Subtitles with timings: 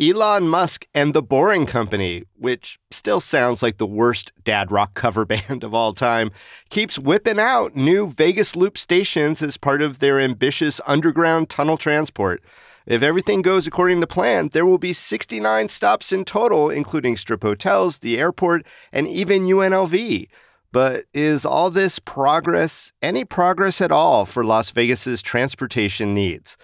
[0.00, 5.26] Elon Musk and the Boring Company, which still sounds like the worst dad rock cover
[5.26, 6.30] band of all time,
[6.70, 12.42] keeps whipping out new Vegas Loop stations as part of their ambitious underground tunnel transport.
[12.86, 17.42] If everything goes according to plan, there will be 69 stops in total, including strip
[17.42, 20.28] hotels, the airport, and even UNLV.
[20.72, 26.56] But is all this progress any progress at all for Las Vegas's transportation needs?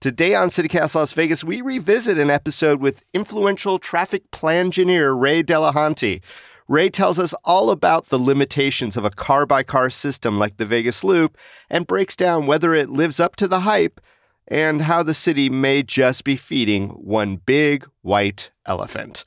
[0.00, 5.42] Today on CityCast Las Vegas, we revisit an episode with influential traffic plan engineer Ray
[5.42, 6.22] Delahanty.
[6.68, 10.64] Ray tells us all about the limitations of a car by car system like the
[10.64, 11.36] Vegas Loop
[11.68, 14.00] and breaks down whether it lives up to the hype
[14.46, 19.24] and how the city may just be feeding one big white elephant.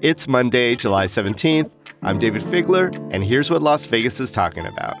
[0.00, 1.72] It's Monday, July 17th.
[2.02, 4.94] I'm Dayvid Figler, and here's what Las Vegas is talking about.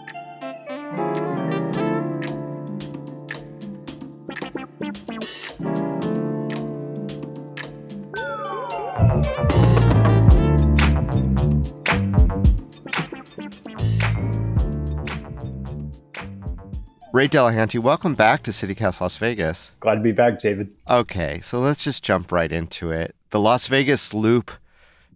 [17.14, 19.70] Ray Delahanty, welcome back to CityCast Las Vegas.
[19.78, 20.70] Glad to be back, Dayvid.
[20.90, 23.14] Okay, so let's just jump right into it.
[23.30, 24.50] The Las Vegas Loop,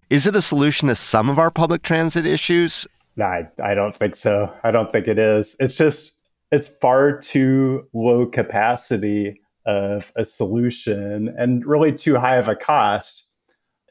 [0.08, 2.86] is it a solution to some of our public transit issues?
[3.16, 4.54] No, I, I don't think so.
[4.62, 5.56] I don't think it is.
[5.58, 6.12] It's just,
[6.52, 13.26] it's far too low capacity of a solution and really too high of a cost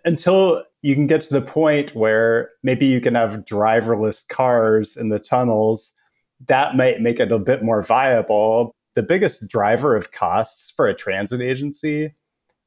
[0.05, 5.09] until you can get to the point where maybe you can have driverless cars in
[5.09, 5.91] the tunnels
[6.45, 8.71] that might make it a bit more viable.
[8.95, 12.13] The biggest driver of costs for a transit agency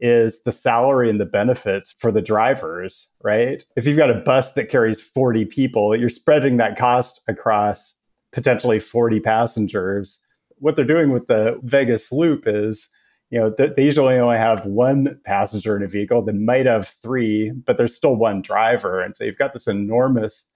[0.00, 3.64] is the salary and the benefits for the drivers, right?
[3.76, 7.94] If you've got a bus that carries 40 people, you're spreading that cost across
[8.32, 10.24] potentially 40 passengers.
[10.56, 12.88] What they're doing with the Vegas Loop is,
[13.30, 16.22] you know, they usually only have one passenger in a vehicle.
[16.22, 19.00] They might have three, but there's still one driver.
[19.00, 20.50] And so you've got this enormous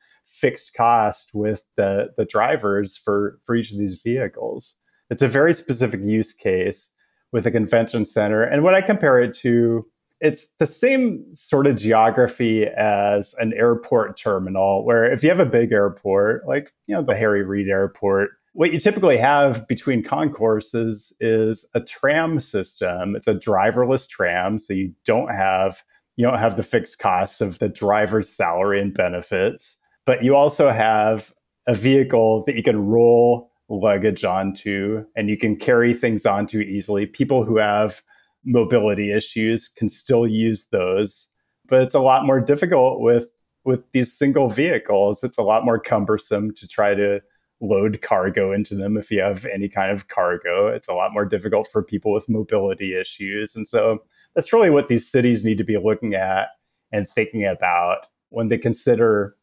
[0.45, 4.75] fixed cost with the the drivers for for each of these vehicles.
[5.09, 6.91] It's a very specific use case
[7.33, 9.87] with a convention center, and what I compare it to,
[10.21, 15.47] it's the same sort of geography as an airport terminal, where if you have a
[15.47, 18.33] big airport like you know the Harry Reid Airport.
[18.53, 23.17] What you typically have between concourses is a tram system.
[23.17, 25.83] It's a driverless tram, so you don't have
[26.17, 30.71] you don't have the fixed costs of the driver's salary and benefits but you also
[30.71, 31.33] have
[31.67, 37.07] a vehicle that you can roll luggage onto and you can carry things onto easily.
[37.07, 38.03] People who have
[38.45, 41.29] mobility issues can still use those,
[41.67, 43.33] but it's a lot more difficult with
[43.65, 45.25] with these single vehicles.
[45.25, 47.21] It's a lot more cumbersome to try to
[47.63, 50.69] load cargo into them if you have any kind of cargo.
[50.69, 53.57] It's a lot more difficult for people with mobility issues.
[53.57, 54.03] And so
[54.35, 56.49] that's really what these cities need to be looking at
[56.93, 59.35] and thinking about when they consider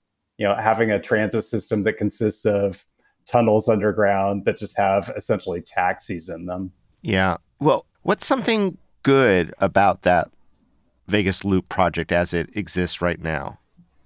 [0.41, 2.83] you know having a transit system that consists of
[3.27, 6.71] tunnels underground that just have essentially taxis in them.
[7.03, 7.37] Yeah.
[7.59, 10.31] Well, what's something good about that
[11.07, 13.59] Vegas Loop project as it exists right now?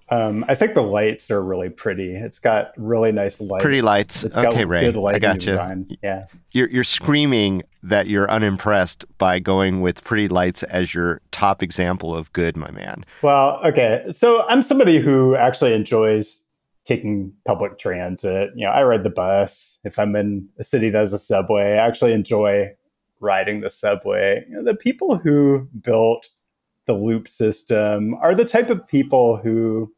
[0.09, 2.16] Um, I think the lights are really pretty.
[2.16, 3.63] It's got really nice lights.
[3.63, 4.23] Pretty lights.
[4.23, 4.81] It's okay, got Ray.
[4.81, 5.51] good lighting I got you.
[5.51, 5.97] design.
[6.03, 6.27] Yeah.
[6.51, 12.15] You're, you're screaming that you're unimpressed by going with pretty lights as your top example
[12.15, 13.03] of good, my man.
[13.23, 14.05] Well, okay.
[14.11, 16.44] So I'm somebody who actually enjoys
[16.83, 18.51] taking public transit.
[18.55, 19.79] You know, I ride the bus.
[19.83, 22.75] If I'm in a city that has a subway, I actually enjoy
[23.19, 24.45] riding the subway.
[24.47, 26.30] You know, the people who built
[26.85, 29.91] the loop system are the type of people who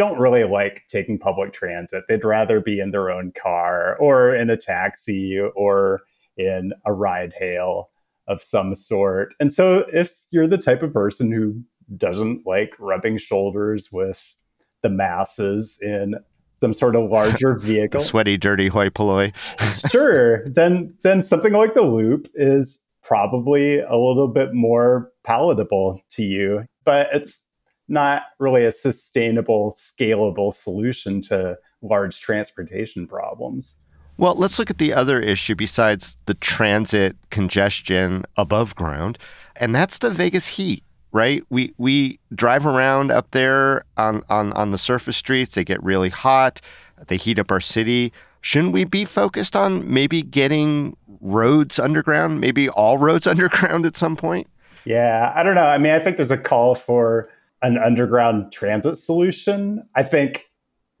[0.00, 2.04] don't really like taking public transit.
[2.08, 6.00] They'd rather be in their own car or in a taxi or
[6.38, 7.90] in a ride hail
[8.26, 9.34] of some sort.
[9.38, 11.62] And so if you're the type of person who
[11.98, 14.34] doesn't like rubbing shoulders with
[14.80, 16.14] the masses in
[16.50, 18.00] some sort of larger vehicle.
[18.00, 19.34] sweaty, dirty hoi polloi.
[19.90, 20.48] sure.
[20.48, 26.64] Then then something like the loop is probably a little bit more palatable to you,
[26.86, 27.49] but it's
[27.90, 33.76] not really a sustainable, scalable solution to large transportation problems.
[34.16, 39.18] Well, let's look at the other issue besides the transit congestion above ground.
[39.56, 41.42] And that's the Vegas heat, right?
[41.50, 46.10] We we drive around up there on, on, on the surface streets, they get really
[46.10, 46.60] hot,
[47.06, 48.12] they heat up our city.
[48.42, 54.16] Shouldn't we be focused on maybe getting roads underground, maybe all roads underground at some
[54.16, 54.46] point?
[54.84, 55.62] Yeah, I don't know.
[55.62, 57.28] I mean, I think there's a call for
[57.62, 59.82] an underground transit solution.
[59.94, 60.46] I think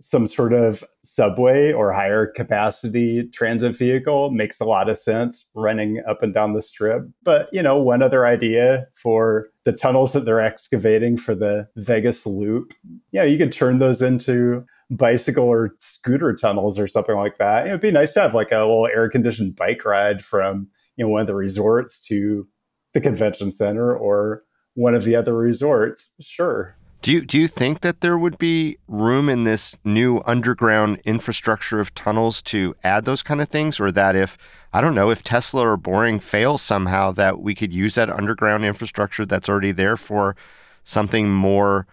[0.00, 6.02] some sort of subway or higher capacity transit vehicle makes a lot of sense running
[6.08, 7.02] up and down the strip.
[7.22, 12.24] But, you know, one other idea for the tunnels that they're excavating for the Vegas
[12.24, 12.72] loop,
[13.12, 17.36] yeah, you know, you could turn those into bicycle or scooter tunnels or something like
[17.38, 17.66] that.
[17.66, 21.04] It would be nice to have like a little air conditioned bike ride from, you
[21.04, 22.48] know, one of the resorts to
[22.94, 26.14] the convention center or one of the other resorts.
[26.20, 26.76] Sure.
[27.02, 31.80] Do you do you think that there would be room in this new underground infrastructure
[31.80, 34.36] of tunnels to add those kind of things, or that if
[34.72, 38.66] I don't know if Tesla or Boring fails somehow, that we could use that underground
[38.66, 40.36] infrastructure that's already there for
[40.84, 41.86] something more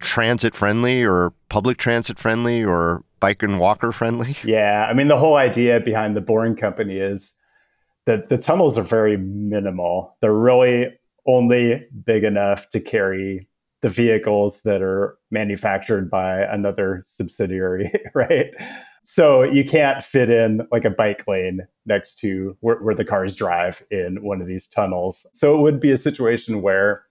[0.00, 4.36] transit friendly or public transit friendly or bike and walker friendly?
[4.44, 7.34] Yeah, I mean the whole idea behind the Boring Company is
[8.06, 10.16] that the tunnels are very minimal.
[10.20, 13.48] They're really only big enough to carry
[13.84, 18.46] the vehicles that are manufactured by another subsidiary, right?
[19.04, 23.36] So you can't fit in like a bike lane next to where, where, the cars
[23.36, 25.26] drive in one of these tunnels.
[25.34, 27.04] So it would be a situation where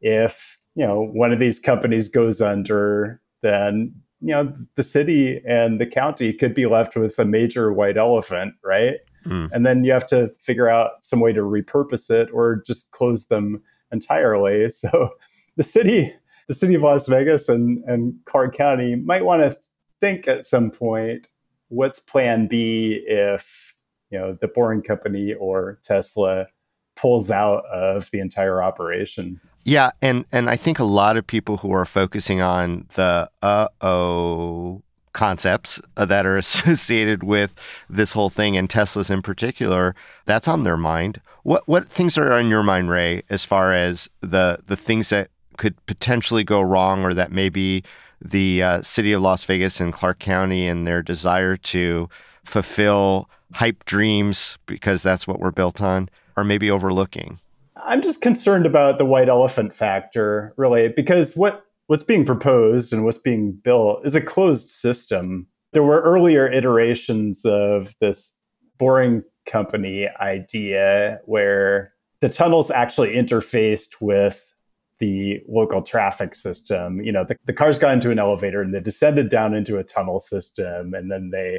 [0.00, 5.80] if, you know, one of these companies goes under, then, you know, the city and
[5.80, 8.98] the county could be left with a major white elephant, right?
[9.24, 9.50] Mm.
[9.52, 13.26] And then you have to figure out some way to repurpose it or just close
[13.26, 13.62] them
[13.92, 14.70] entirely.
[14.80, 15.10] So
[15.56, 16.14] the city
[16.48, 19.56] the city of Las Vegas and, and Clark County might want to
[20.00, 21.28] think at some point
[21.68, 23.76] what's plan B if
[24.10, 26.48] you know the Boring Company or Tesla
[26.96, 29.40] pulls out of the entire operation.
[29.64, 33.68] Yeah, and and I think a lot of people who are focusing on the uh
[33.80, 37.54] oh concepts that are associated with
[37.88, 41.20] this whole thing and Tesla's in particular, that's on their mind.
[41.42, 45.30] What what things are on your mind, Ray, as far as the the things that
[45.56, 47.84] could potentially go wrong, or that maybe
[48.22, 52.08] the uh, city of Las Vegas and Clark County and their desire to
[52.44, 57.38] fulfill hype dreams because that's what we're built on, are maybe overlooking?
[57.76, 63.04] I'm just concerned about the white elephant factor, really, because what what's being proposed and
[63.04, 65.48] what's being built is a closed system.
[65.72, 68.38] There were earlier iterations of this
[68.78, 74.54] boring company idea where the tunnels actually interfaced with
[75.00, 77.00] the local traffic system.
[77.00, 79.82] You know, the, the cars got into an elevator and they descended down into a
[79.82, 81.58] tunnel system, and then they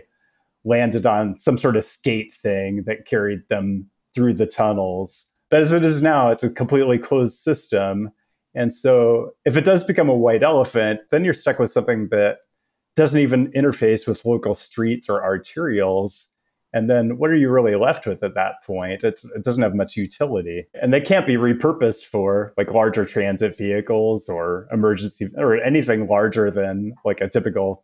[0.64, 5.30] landed on some sort of skate thing that carried them through the tunnels.
[5.50, 8.12] But as it is now, it's a completely closed system.
[8.54, 12.40] And so if it does become a white elephant, then you're stuck with something that
[12.96, 16.28] doesn't even interface with local streets or arterials.
[16.74, 19.04] And then what are you really left with at that point?
[19.04, 20.68] It's, it doesn't have much utility.
[20.82, 26.50] And they can't be repurposed for like larger transit vehicles or emergency or anything larger
[26.50, 27.84] than like a typical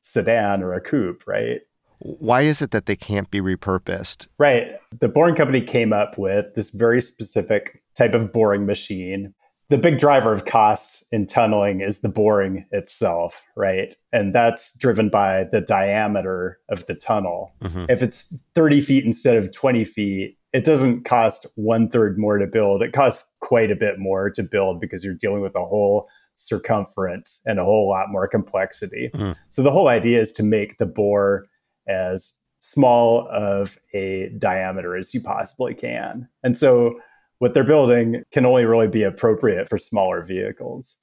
[0.00, 1.60] sedan or a coupe, right?
[1.98, 4.26] Why is it that they can't be repurposed?
[4.38, 4.72] Right.
[4.98, 9.34] The Boring Company came up with this very specific type of boring machine
[9.68, 13.94] the big driver of costs in tunneling is the boring itself, right?
[14.12, 17.52] And that's driven by the diameter of the tunnel.
[17.62, 17.86] Mm-hmm.
[17.88, 22.46] If it's 30 feet instead of 20 feet, it doesn't cost one third more to
[22.46, 22.82] build.
[22.82, 27.40] It costs quite a bit more to build because you're dealing with a whole circumference
[27.44, 29.10] and a whole lot more complexity.
[29.14, 29.32] Mm-hmm.
[29.48, 31.46] So the whole idea is to make the bore
[31.88, 36.28] as small of a diameter as you possibly can.
[36.42, 36.98] And so
[37.38, 40.96] what they're building can only really be appropriate for smaller vehicles.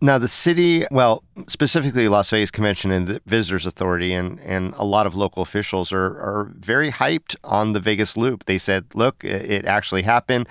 [0.00, 4.84] Now, the city, well, specifically Las Vegas Convention and the Visitors Authority and, and a
[4.84, 8.44] lot of local officials are, are very hyped on the Vegas Loop.
[8.44, 10.48] They said, look, it actually happened.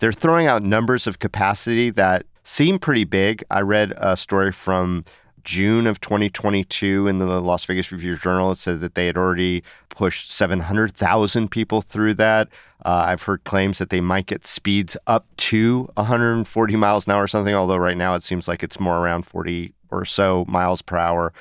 [0.00, 3.44] They're throwing out numbers of capacity that seem pretty big.
[3.50, 5.04] I read a story from
[5.44, 8.52] June of 2022 in the Las Vegas Review Journal.
[8.52, 12.48] It said that they had already pushed 700,000 people through that.
[12.86, 17.24] Uh, I've heard claims that they might get speeds up to 140 miles an hour
[17.24, 20.80] or something, although right now it seems like it's more around 40 or so miles
[20.80, 21.34] per hour.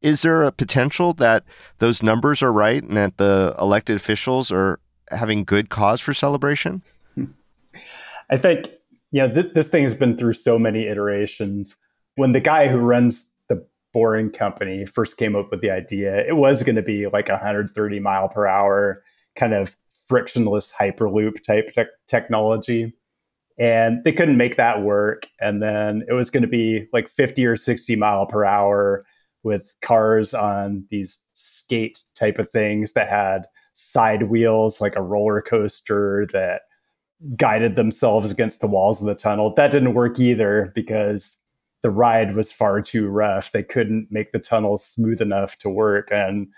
[0.00, 1.44] Is there a potential that
[1.78, 4.80] those numbers are right and that the elected officials are
[5.10, 6.82] having good cause for celebration?
[8.30, 8.68] I think
[9.14, 11.76] you know, th- this thing has been through so many iterations.
[12.16, 16.36] When the guy who runs the boring company first came up with the idea, it
[16.36, 19.04] was going to be like 130 mile per hour
[19.36, 19.76] kind of
[20.08, 22.92] frictionless hyperloop type te- technology.
[23.56, 25.28] And they couldn't make that work.
[25.40, 29.06] And then it was going to be like 50 or 60 mile per hour
[29.44, 35.40] with cars on these skate type of things that had side wheels like a roller
[35.40, 36.62] coaster that
[37.36, 39.54] guided themselves against the walls of the tunnel.
[39.54, 41.36] That didn't work either because
[41.82, 43.52] the ride was far too rough.
[43.52, 46.08] They couldn't make the tunnel smooth enough to work.
[46.10, 46.48] And,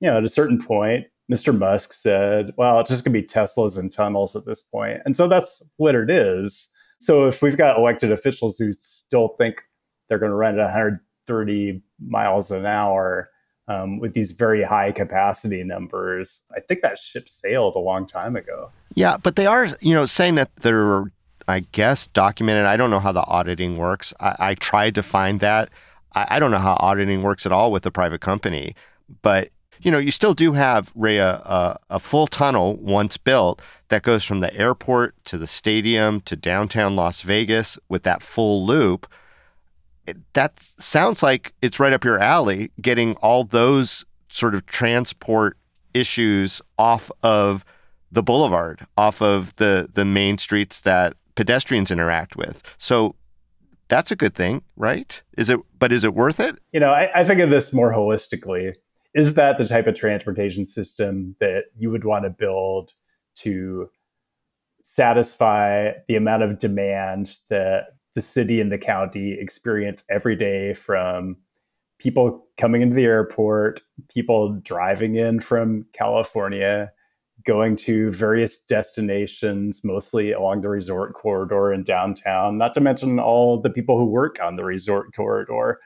[0.00, 1.56] you know, at a certain point, Mr.
[1.56, 5.00] Musk said, well, it's just going to be Teslas and tunnels at this point.
[5.04, 6.68] And so that's what it is.
[7.00, 9.62] So if we've got elected officials who still think
[10.08, 13.30] they're going to run at 130 miles an hour
[13.68, 18.36] um, with these very high capacity numbers, I think that ship sailed a long time
[18.36, 18.70] ago.
[18.94, 21.12] Yeah, but they are, you know, saying that they're,
[21.48, 22.66] I guess, documented.
[22.66, 24.12] I don't know how the auditing works.
[24.20, 25.70] I, I tried to find that.
[26.14, 28.74] I, I don't know how auditing works at all with a private company,
[29.22, 29.50] but
[29.84, 34.40] you know, you still do have Ray a, full tunnel once built that goes from
[34.40, 39.06] the airport to the stadium to downtown Las Vegas with that full loop.
[40.34, 45.56] That sounds like it's right up your alley, getting all those sort of transport
[45.94, 47.64] issues off of
[48.12, 52.62] the boulevard, off of the the main streets that pedestrians interact with.
[52.78, 53.14] So
[53.88, 55.22] that's a good thing, right?
[55.36, 55.60] Is it?
[55.78, 56.58] But is it worth it?
[56.72, 58.74] You know, I, I think of this more holistically
[59.14, 62.92] is that the type of transportation system that you would want to build
[63.36, 63.88] to
[64.82, 71.36] satisfy the amount of demand that the city and the county experience every day from
[71.98, 76.90] people coming into the airport, people driving in from California,
[77.44, 83.60] going to various destinations, mostly along the resort corridor in downtown, not to mention all
[83.60, 85.80] the people who work on the resort corridor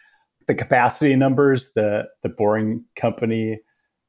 [0.48, 3.60] the capacity numbers that the Boring Company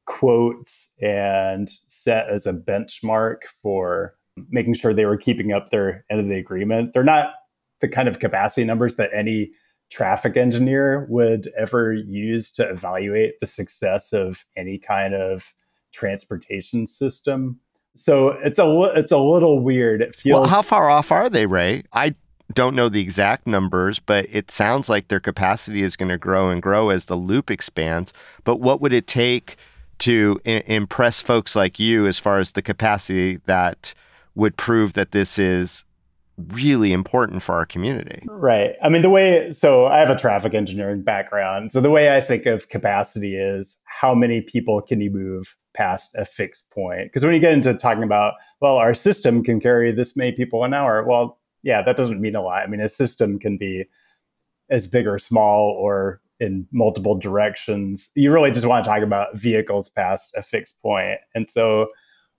[0.06, 4.14] quotes and set as a benchmark for
[4.48, 6.92] making sure they were keeping up their end of the agreement.
[6.92, 7.34] They're not
[7.80, 9.50] the kind of capacity numbers that any
[9.90, 15.52] traffic engineer would ever use to evaluate the success of any kind of
[15.92, 17.58] transportation system.
[17.94, 20.00] So it's a it's a little weird.
[20.00, 21.82] It feels Well, how far off are they, Ray?
[21.92, 22.14] I
[22.54, 26.50] don't know the exact numbers, but it sounds like their capacity is going to grow
[26.50, 28.12] and grow as the loop expands.
[28.44, 29.56] But what would it take
[30.00, 33.92] to I- impress folks like you as far as the capacity that
[34.34, 35.84] would prove that this is
[36.48, 38.22] really important for our community?
[38.26, 38.72] Right.
[38.82, 41.72] I mean, the way, so I have a traffic engineering background.
[41.72, 46.14] So the way I think of capacity is how many people can you move past
[46.16, 47.04] a fixed point?
[47.04, 50.64] Because when you get into talking about, well, our system can carry this many people
[50.64, 52.62] an hour, well, yeah, that doesn't mean a lot.
[52.62, 53.84] I mean, a system can be
[54.70, 58.10] as big or small or in multiple directions.
[58.16, 61.20] You really just want to talk about vehicles past a fixed point.
[61.34, 61.88] And so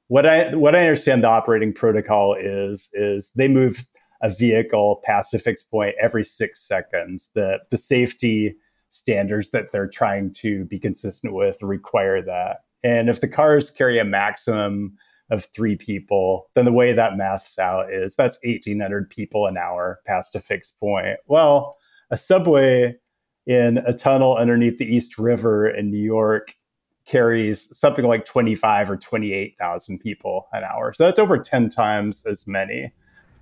[0.08, 3.86] what I what I understand the operating protocol is is they move
[4.22, 7.32] a vehicle past a fixed point every 6 seconds.
[7.34, 8.56] The the safety
[8.88, 12.58] standards that they're trying to be consistent with require that.
[12.84, 14.98] And if the cars carry a maximum
[15.30, 20.02] of three people, then the way that maths out is that's 1,800 people an hour
[20.06, 21.20] past a fixed point.
[21.26, 21.78] Well,
[22.10, 22.98] a subway
[23.48, 26.56] in a tunnel underneath the East River in New York
[27.06, 30.94] carries something like 25 or 28,000 people an hour.
[30.94, 32.94] So that's over 10 times as many.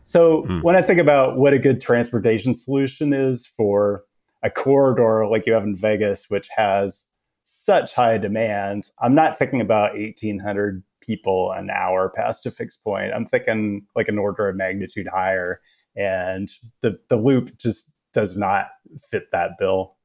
[0.10, 0.62] So hmm.
[0.62, 4.06] when I think about what a good transportation solution is for
[4.42, 7.06] a corridor like you have in Vegas, which has
[7.44, 13.14] such high demand, I'm not thinking about 1,800 people an hour past a fixed point.
[13.14, 15.62] I'm thinking like an order of magnitude higher.
[15.96, 16.52] And
[16.82, 18.66] the, the loop just does not
[19.12, 19.96] fit that bill.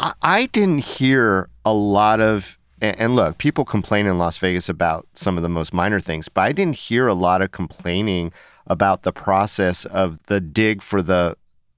[0.00, 5.06] I, I didn't hear a lot of and look, people complain in Las Vegas about
[5.14, 8.32] some of the most minor things, but I didn't hear a lot of complaining
[8.66, 11.36] about the process of the dig for the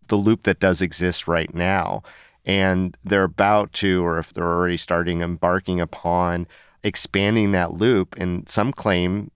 [0.08, 2.02] the loop that does exist right now.
[2.44, 6.46] And they're about to, or if they're already starting embarking upon
[6.82, 9.30] expanding that loop, and some claim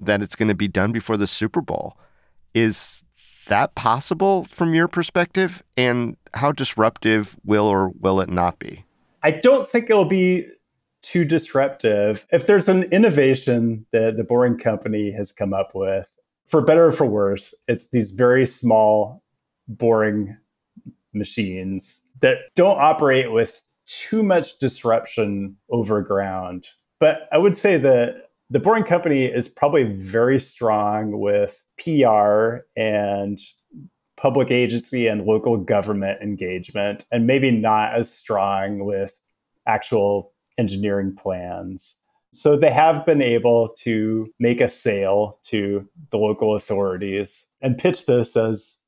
[0.00, 1.98] that it's going to be done before the Super Bowl.
[2.54, 3.04] Is
[3.46, 5.62] that possible from your perspective?
[5.76, 8.84] And how disruptive will or will it not be?
[9.22, 10.46] I don't think it'll be
[11.02, 12.26] too disruptive.
[12.32, 16.16] If there's an innovation that the Boring Company has come up with,
[16.46, 19.22] for better or for worse, it's these very small,
[19.66, 20.36] boring
[21.12, 26.68] machines that don't operate with too much disruption over ground.
[27.00, 33.38] But I would say that the Boring Company is probably very strong with PR and
[34.16, 39.18] public agency and local government engagement, and maybe not as strong with
[39.66, 41.96] actual engineering plans.
[42.34, 48.06] So they have been able to make a sale to the local authorities and pitch
[48.06, 48.78] this as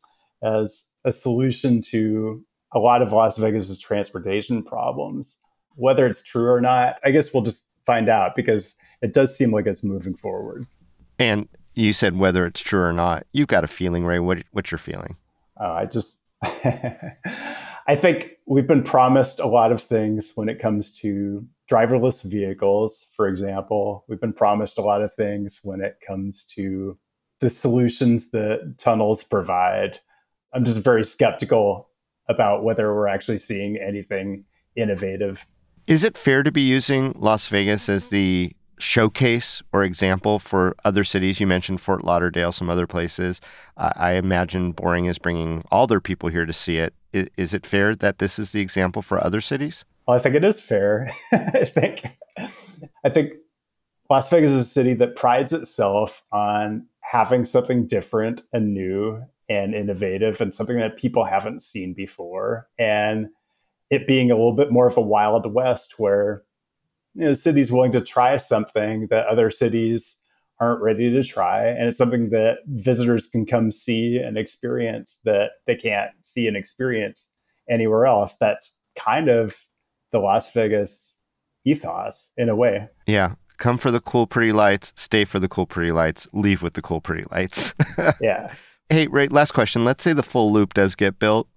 [0.43, 5.39] as a solution to a lot of Las Vegas's transportation problems.
[5.77, 9.53] Whether it's true or not, I guess we'll just find out because it does seem
[9.53, 10.67] like it's moving forward.
[11.19, 13.27] And you said whether it's true or not.
[13.33, 14.19] You've got a feeling, Ray.
[14.19, 15.17] What, what's your feeling?
[15.59, 20.91] Uh, I just, I think we've been promised a lot of things when it comes
[21.01, 24.05] to driverless vehicles, for example.
[24.09, 26.99] We've been promised a lot of things when it comes to
[27.41, 30.01] the solutions that tunnels provide.
[30.53, 31.89] I'm just very skeptical
[32.29, 34.45] about whether we're actually seeing anything
[34.75, 35.47] innovative.
[35.87, 41.05] Is it fair to be using Las Vegas as the showcase or example for other
[41.05, 41.41] cities?
[41.41, 43.41] You mentioned Fort Lauderdale, some other places.
[43.77, 46.95] Uh, I imagine Boring is bringing all their people here to see it.
[47.13, 49.85] Is, is it fair that this is the example for other cities?
[50.07, 51.11] Well, I think it is fair.
[51.33, 52.07] I think
[53.05, 53.35] I think
[54.09, 59.75] Las Vegas is a city that prides itself on having something different and new and
[59.75, 62.69] innovative and something that people haven't seen before.
[62.79, 63.29] And
[63.91, 66.43] it being a little bit more of a wild west where
[67.15, 70.21] you know, the city's willing to try something that other cities
[70.59, 71.67] aren't ready to try.
[71.67, 76.57] And it's something that visitors can come see and experience that they can't see and
[76.57, 77.33] experience
[77.69, 78.37] anywhere else.
[78.37, 79.67] That's kind of
[80.13, 81.15] the las vegas
[81.65, 85.67] ethos in a way yeah come for the cool pretty lights stay for the cool
[85.67, 87.75] pretty lights leave with the cool pretty lights
[88.21, 88.53] yeah
[88.89, 91.49] hey ray last question let's say the full loop does get built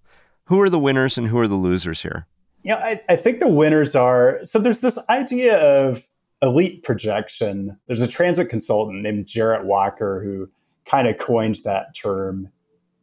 [0.45, 2.25] who are the winners and who are the losers here
[2.63, 6.05] you know, I, I think the winners are so there's this idea of
[6.41, 7.77] elite projection.
[7.87, 10.49] There's a transit consultant named Jarrett Walker who
[10.85, 12.49] kind of coined that term.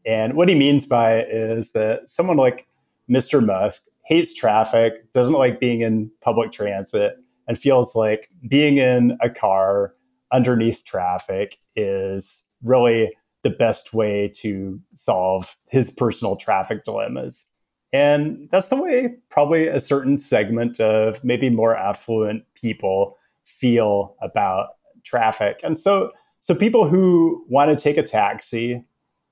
[0.05, 2.67] And what he means by it is that someone like
[3.11, 3.45] Mr.
[3.45, 7.17] Musk hates traffic, doesn't like being in public transit,
[7.49, 9.95] and feels like being in a car
[10.33, 17.47] underneath traffic is really the best way to solve his personal traffic dilemmas.
[17.93, 24.71] And that's the way probably a certain segment of maybe more affluent people feel about
[25.05, 25.61] traffic.
[25.63, 28.85] And so so people who want to take a taxi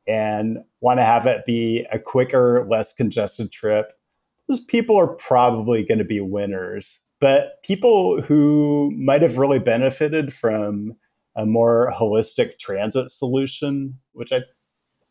[0.07, 3.93] and want to have it be a quicker, less congested trip,
[4.49, 7.01] those people are probably going to be winners.
[7.21, 10.95] But people who might have really benefited from
[11.37, 14.43] a more holistic transit solution, which I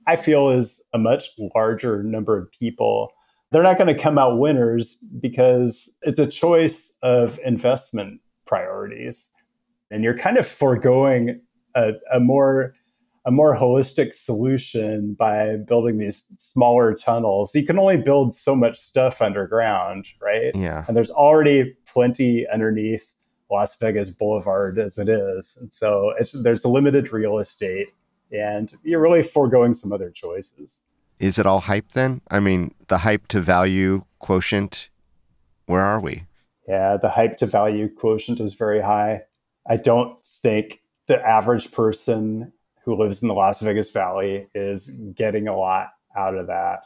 [0.06, 3.14] I feel is a much larger number of people
[3.54, 9.30] they're not going to come out winners because it's a choice of investment priorities.
[9.92, 11.40] And you're kind of foregoing
[11.76, 12.74] a, a more
[13.26, 17.56] a more holistic solution by building these smaller tunnels.
[17.56, 20.52] You can only build so much stuff underground, right?
[20.56, 20.84] Yeah.
[20.88, 23.14] And there's already plenty underneath
[23.50, 25.58] Las Vegas Boulevard as it is.
[25.62, 27.88] And so there's limited real estate
[28.32, 30.82] and you're really foregoing some other choices
[31.24, 32.22] is it all hype then?
[32.30, 34.90] I mean, the hype to value quotient,
[35.68, 36.26] where are we?
[36.68, 39.24] Yeah, the hype to value quotient is very high.
[39.68, 42.52] I don't think the average person
[42.84, 46.84] who lives in the Las Vegas Valley is getting a lot out of that.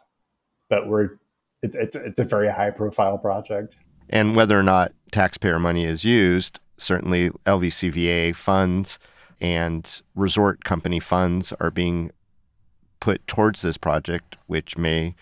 [0.70, 1.18] But we're
[1.62, 3.76] it, it's it's a very high profile project.
[4.10, 9.00] And whether or not taxpayer money is used, certainly LVCVA funds
[9.42, 12.12] and resort company funds are being
[13.00, 15.16] put towards this project, which may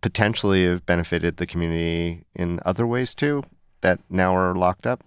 [0.00, 3.42] potentially have benefited the community in other ways too,
[3.80, 5.02] that now are locked up.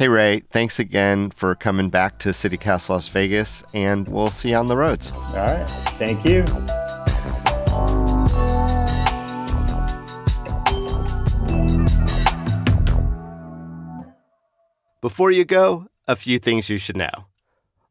[0.00, 4.56] Hey, Ray, thanks again for coming back to CityCast Las Vegas, and we'll see you
[4.56, 5.12] on the roads.
[5.12, 5.68] All right.
[5.98, 6.42] Thank you.
[15.02, 17.26] Before you go, a few things you should know.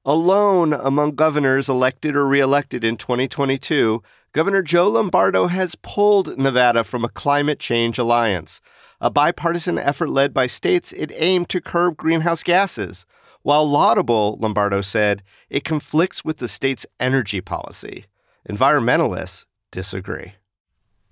[0.04, 7.06] Alone among governors elected or reelected in 2022, Governor Joe Lombardo has pulled Nevada from
[7.06, 8.62] a climate change alliance,
[9.02, 13.06] a bipartisan effort led by states it aimed to curb greenhouse gases.
[13.42, 18.06] While laudable, Lombardo said, it conflicts with the state's energy policy.
[18.50, 20.34] Environmentalists disagree.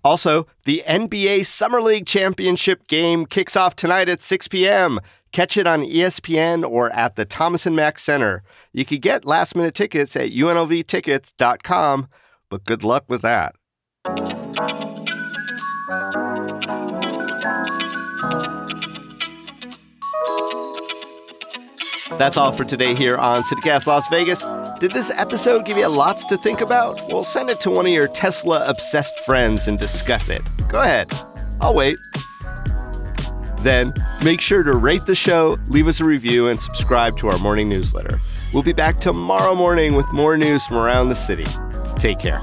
[0.03, 4.99] Also, the NBA Summer League Championship game kicks off tonight at 6 p.m.
[5.31, 8.43] Catch it on ESPN or at the Thomas and Mack Center.
[8.71, 12.07] You can get last minute tickets at unlvtickets.com,
[12.49, 13.55] but good luck with that.
[22.17, 24.43] That's all for today here on CityCast Las Vegas.
[24.79, 26.99] Did this episode give you lots to think about?
[27.07, 30.41] Well, send it to one of your Tesla obsessed friends and discuss it.
[30.67, 31.13] Go ahead.
[31.61, 31.97] I'll wait.
[33.59, 37.37] Then make sure to rate the show, leave us a review, and subscribe to our
[37.37, 38.19] morning newsletter.
[38.51, 41.45] We'll be back tomorrow morning with more news from around the city.
[41.99, 42.41] Take care.